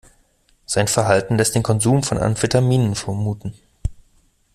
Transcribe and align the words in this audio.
Sein 0.65 0.87
Verhalten 0.87 1.37
lässt 1.37 1.53
den 1.53 1.61
Konsum 1.61 2.01
von 2.01 2.17
Amphetaminen 2.17 2.95
vermuten. 2.95 3.53